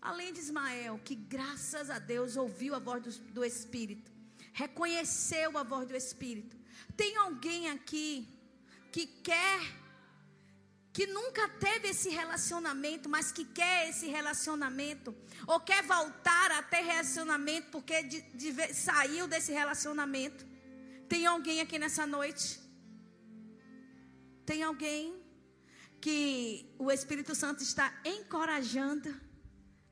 [0.00, 4.12] Além de Ismael, que graças a Deus ouviu a voz do, do Espírito,
[4.52, 6.56] reconheceu a voz do Espírito.
[6.96, 8.28] Tem alguém aqui
[8.92, 9.60] que quer,
[10.92, 15.14] que nunca teve esse relacionamento, mas que quer esse relacionamento,
[15.48, 20.46] ou quer voltar a ter relacionamento porque de, de, saiu desse relacionamento.
[21.08, 22.60] Tem alguém aqui nessa noite?
[24.46, 25.25] Tem alguém?
[26.06, 29.12] Que o Espírito Santo está encorajando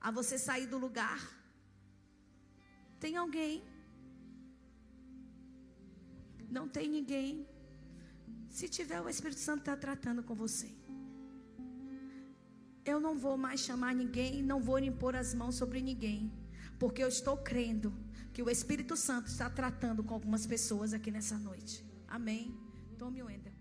[0.01, 1.21] a você sair do lugar?
[3.01, 3.65] Tem alguém?
[6.49, 7.33] Não tem ninguém.
[8.49, 10.71] Se tiver, o Espírito Santo está tratando com você.
[12.85, 16.33] Eu não vou mais chamar ninguém, não vou impor as mãos sobre ninguém,
[16.79, 17.93] porque eu estou crendo
[18.33, 21.85] que o Espírito Santo está tratando com algumas pessoas aqui nessa noite.
[22.07, 22.57] Amém.
[23.01, 23.54] Tome o Wendel.